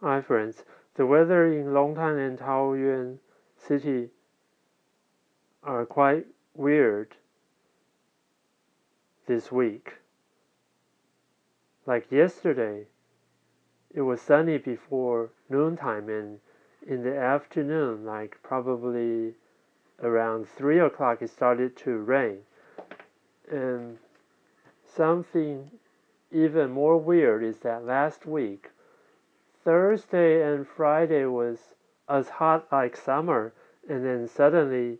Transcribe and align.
Hi 0.00 0.20
friends, 0.20 0.62
the 0.94 1.06
weather 1.06 1.44
in 1.52 1.72
Longtan 1.72 2.24
and 2.24 2.38
Taoyuan 2.38 3.18
city 3.56 4.10
are 5.64 5.84
quite 5.84 6.24
weird 6.54 7.16
this 9.26 9.50
week. 9.50 9.94
Like 11.84 12.12
yesterday, 12.12 12.86
it 13.92 14.02
was 14.02 14.20
sunny 14.20 14.56
before 14.58 15.30
noontime 15.48 16.08
and 16.08 16.38
in 16.86 17.02
the 17.02 17.18
afternoon, 17.18 18.04
like 18.04 18.38
probably 18.40 19.34
around 20.00 20.48
three 20.48 20.78
o'clock, 20.78 21.22
it 21.22 21.30
started 21.30 21.76
to 21.78 21.98
rain. 21.98 22.38
And 23.50 23.98
something 24.84 25.72
even 26.30 26.70
more 26.70 26.98
weird 26.98 27.42
is 27.42 27.56
that 27.58 27.84
last 27.84 28.26
week, 28.26 28.70
Thursday 29.64 30.42
and 30.42 30.66
Friday 30.66 31.24
was 31.24 31.74
as 32.08 32.28
hot 32.28 32.66
like 32.72 32.96
summer, 32.96 33.52
and 33.88 34.04
then 34.04 34.28
suddenly 34.28 34.98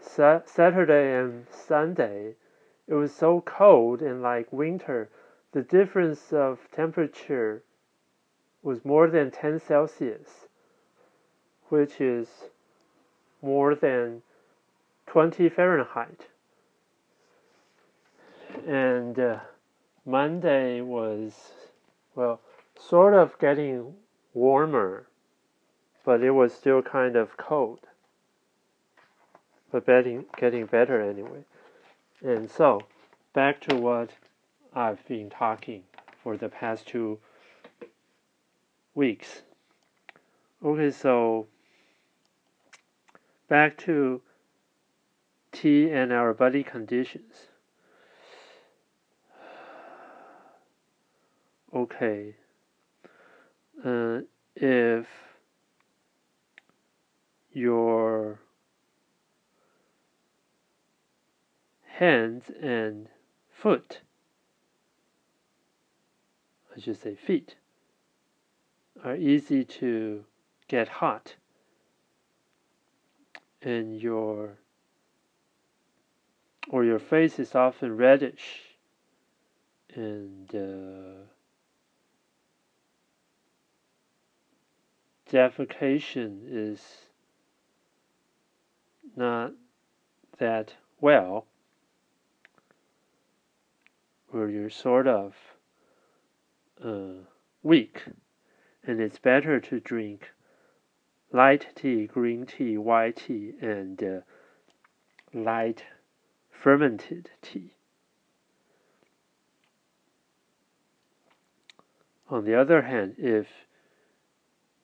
sa- 0.00 0.42
Saturday 0.44 1.14
and 1.14 1.46
Sunday, 1.50 2.34
it 2.86 2.94
was 2.94 3.14
so 3.14 3.40
cold 3.42 4.02
and 4.02 4.22
like 4.22 4.52
winter. 4.52 5.08
The 5.52 5.62
difference 5.62 6.32
of 6.32 6.58
temperature 6.74 7.62
was 8.62 8.84
more 8.84 9.08
than 9.08 9.30
10 9.30 9.60
Celsius, 9.60 10.46
which 11.68 12.00
is 12.00 12.28
more 13.40 13.74
than 13.74 14.22
20 15.06 15.48
Fahrenheit. 15.48 16.26
And 18.66 19.18
uh, 19.18 19.38
Monday 20.04 20.80
was, 20.80 21.52
well, 22.14 22.40
sort 22.78 23.14
of 23.14 23.38
getting 23.38 23.94
warmer, 24.32 25.08
but 26.04 26.22
it 26.22 26.30
was 26.30 26.54
still 26.54 26.80
kind 26.80 27.16
of 27.16 27.36
cold. 27.36 27.80
But 29.70 29.84
getting, 29.84 30.24
getting 30.36 30.66
better 30.66 31.00
anyway. 31.00 31.44
And 32.22 32.50
so, 32.50 32.82
back 33.34 33.60
to 33.62 33.76
what 33.76 34.10
I've 34.74 35.06
been 35.06 35.28
talking 35.28 35.82
for 36.22 36.36
the 36.36 36.48
past 36.48 36.86
two 36.86 37.18
weeks. 38.94 39.42
Okay, 40.64 40.90
so 40.90 41.46
back 43.48 43.76
to 43.78 44.22
tea 45.52 45.90
and 45.90 46.12
our 46.12 46.32
body 46.32 46.62
conditions. 46.62 47.48
Okay, 51.74 52.34
uh, 53.84 54.20
if 54.56 55.06
your 57.52 58.40
hands 61.86 62.50
and 62.62 63.08
foot, 63.50 64.00
I 66.76 66.80
should 66.80 67.00
say 67.00 67.14
feet, 67.14 67.56
are 69.04 69.16
easy 69.16 69.64
to 69.64 70.24
get 70.68 70.88
hot 70.88 71.34
and 73.62 74.00
your 74.00 74.58
or 76.68 76.84
your 76.84 76.98
face 76.98 77.38
is 77.38 77.54
often 77.54 77.96
reddish 77.96 78.76
and 79.94 80.54
uh, 80.54 81.24
defecation 85.30 86.40
is 86.46 86.80
not 89.16 89.52
that 90.38 90.74
well, 91.00 91.46
or 94.32 94.48
you're 94.48 94.70
sort 94.70 95.06
of 95.06 95.34
uh, 96.84 97.24
weak, 97.62 98.02
and 98.84 99.00
it's 99.00 99.18
better 99.18 99.60
to 99.60 99.80
drink 99.80 100.30
light 101.32 101.68
tea, 101.74 102.06
green 102.06 102.46
tea, 102.46 102.78
white 102.78 103.16
tea, 103.16 103.52
and 103.60 104.02
uh, 104.02 104.20
light 105.34 105.84
fermented 106.50 107.30
tea. 107.42 107.74
On 112.30 112.44
the 112.44 112.54
other 112.54 112.82
hand, 112.82 113.14
if 113.18 113.46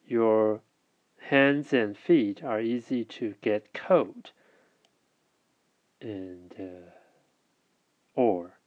your 0.07 0.61
hands 1.19 1.73
and 1.73 1.97
feet 1.97 2.43
are 2.43 2.61
easy 2.61 3.05
to 3.05 3.35
get 3.41 3.73
cold 3.73 4.31
and 6.01 6.55
uh, 6.61 6.91
or 8.15 8.59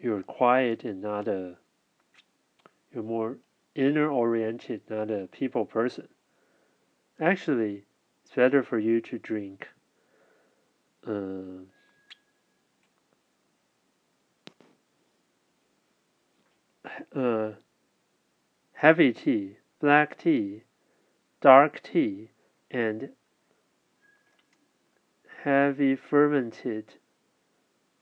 you're 0.00 0.22
quiet 0.22 0.84
and 0.84 1.00
not 1.00 1.28
a 1.28 1.56
you're 2.92 3.04
more 3.04 3.38
inner 3.74 4.10
oriented 4.10 4.80
not 4.90 5.10
a 5.10 5.28
people 5.30 5.64
person. 5.64 6.08
Actually 7.20 7.84
it's 8.24 8.34
better 8.34 8.62
for 8.62 8.78
you 8.78 9.00
to 9.00 9.18
drink 9.18 9.68
uh, 11.06 11.62
uh, 17.14 17.52
heavy 18.84 19.14
tea, 19.14 19.56
black 19.80 20.18
tea, 20.18 20.62
dark 21.40 21.82
tea, 21.82 22.28
and 22.70 23.08
heavy 25.42 25.96
fermented 25.96 26.84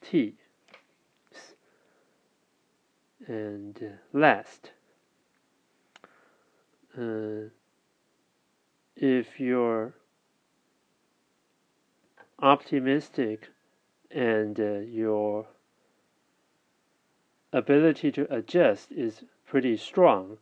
tea. 0.00 0.34
And 3.28 4.00
last, 4.12 4.72
uh, 6.98 7.46
if 8.96 9.38
you're 9.38 9.94
optimistic 12.40 13.50
and 14.10 14.58
uh, 14.58 14.80
your 14.80 15.46
ability 17.52 18.10
to 18.10 18.34
adjust 18.34 18.90
is 18.90 19.22
pretty 19.46 19.76
strong 19.76 20.38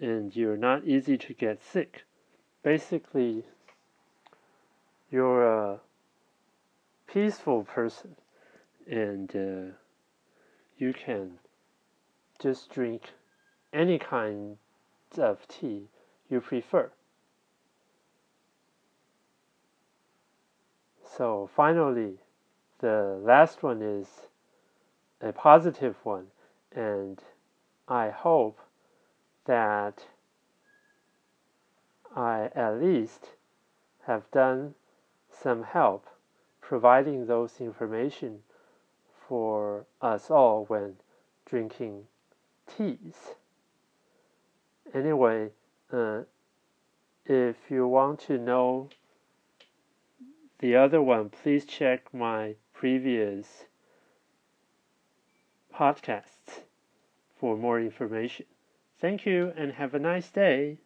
and 0.00 0.34
you're 0.34 0.56
not 0.56 0.84
easy 0.84 1.18
to 1.18 1.34
get 1.34 1.62
sick. 1.62 2.04
Basically, 2.62 3.44
you're 5.10 5.46
a 5.46 5.80
peaceful 7.06 7.64
person 7.64 8.16
and 8.88 9.30
uh, 9.36 9.74
you 10.78 10.92
can 10.92 11.38
just 12.40 12.70
drink 12.70 13.10
any 13.72 13.98
kind 13.98 14.56
of 15.18 15.46
tea 15.46 15.88
you 16.28 16.40
prefer. 16.40 16.90
So 21.16 21.50
finally, 21.54 22.14
the 22.78 23.20
last 23.22 23.62
one 23.62 23.82
is 23.82 24.06
a 25.20 25.32
positive 25.32 25.96
one, 26.02 26.28
and 26.74 27.20
I 27.88 28.08
hope 28.10 28.58
that 29.50 30.04
I 32.14 32.50
at 32.54 32.80
least 32.80 33.30
have 34.06 34.30
done 34.30 34.76
some 35.28 35.64
help 35.64 36.06
providing 36.60 37.26
those 37.26 37.60
information 37.60 38.42
for 39.26 39.86
us 40.00 40.30
all 40.30 40.66
when 40.66 40.94
drinking 41.46 42.04
teas. 42.68 43.34
Anyway, 44.94 45.50
uh, 45.92 46.20
if 47.26 47.56
you 47.68 47.88
want 47.88 48.20
to 48.20 48.38
know 48.38 48.88
the 50.60 50.76
other 50.76 51.02
one, 51.02 51.28
please 51.28 51.64
check 51.64 52.14
my 52.14 52.54
previous 52.72 53.64
podcasts 55.74 56.60
for 57.36 57.56
more 57.56 57.80
information. 57.80 58.46
Thank 59.00 59.24
you 59.24 59.52
and 59.56 59.72
have 59.72 59.94
a 59.94 59.98
nice 59.98 60.30
day. 60.30 60.78